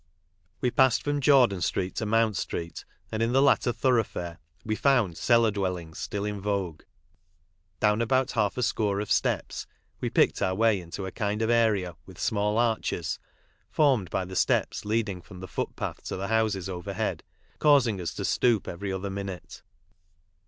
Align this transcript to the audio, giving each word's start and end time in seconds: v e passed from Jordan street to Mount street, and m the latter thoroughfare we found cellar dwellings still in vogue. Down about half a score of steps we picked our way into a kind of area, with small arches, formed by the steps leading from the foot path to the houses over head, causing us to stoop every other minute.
v 0.61 0.69
e 0.69 0.71
passed 0.71 1.03
from 1.03 1.21
Jordan 1.21 1.61
street 1.61 1.93
to 1.95 2.07
Mount 2.07 2.35
street, 2.35 2.85
and 3.11 3.21
m 3.21 3.33
the 3.33 3.39
latter 3.39 3.71
thoroughfare 3.71 4.39
we 4.65 4.75
found 4.75 5.15
cellar 5.15 5.51
dwellings 5.51 5.99
still 5.99 6.25
in 6.25 6.41
vogue. 6.41 6.81
Down 7.79 8.01
about 8.01 8.31
half 8.31 8.57
a 8.57 8.63
score 8.63 8.99
of 8.99 9.11
steps 9.11 9.67
we 9.99 10.09
picked 10.09 10.41
our 10.41 10.55
way 10.55 10.81
into 10.81 11.05
a 11.05 11.11
kind 11.11 11.43
of 11.43 11.51
area, 11.51 11.95
with 12.07 12.19
small 12.19 12.57
arches, 12.57 13.19
formed 13.69 14.09
by 14.09 14.25
the 14.25 14.35
steps 14.35 14.85
leading 14.85 15.21
from 15.21 15.39
the 15.39 15.47
foot 15.47 15.75
path 15.75 16.01
to 16.05 16.15
the 16.15 16.29
houses 16.29 16.67
over 16.67 16.93
head, 16.95 17.21
causing 17.59 18.01
us 18.01 18.15
to 18.15 18.25
stoop 18.25 18.67
every 18.67 18.91
other 18.91 19.11
minute. 19.11 19.61